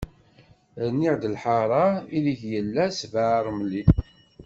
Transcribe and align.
Rniɣ-d 0.87 1.23
lḥara, 1.35 1.85
i 2.17 2.19
deg 2.25 2.39
yella 2.51 2.85
sbeɛ 2.99 3.27
aṛemli. 3.37 3.83